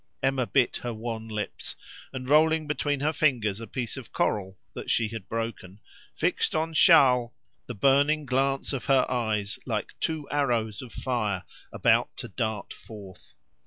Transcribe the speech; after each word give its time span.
Emma 0.23 0.47
bit 0.47 0.77
her 0.77 0.91
wan 0.95 1.27
lips, 1.27 1.75
and 2.11 2.27
rolling 2.27 2.65
between 2.65 3.01
her 3.01 3.13
fingers 3.13 3.59
a 3.59 3.67
piece 3.67 3.97
of 3.97 4.11
coral 4.11 4.57
that 4.73 4.89
she 4.89 5.09
had 5.09 5.29
broken, 5.29 5.79
fixed 6.15 6.55
on 6.55 6.73
Charles 6.73 7.29
the 7.67 7.75
burning 7.75 8.25
glance 8.25 8.73
of 8.73 8.85
her 8.85 9.05
eyes 9.11 9.59
like 9.67 9.93
two 9.99 10.27
arrows 10.31 10.81
of 10.81 10.91
fire 10.91 11.43
about 11.71 12.09
to 12.17 12.27
dart 12.27 12.73
forth. 12.73 13.35